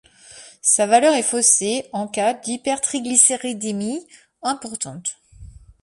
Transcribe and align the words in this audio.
Sa 0.63 0.87
valeur 0.87 1.13
est 1.13 1.21
faussée 1.21 1.87
en 1.91 2.07
cas 2.07 2.33
d'hypertriglycéridémie 2.33 4.07
importante. 4.41 5.19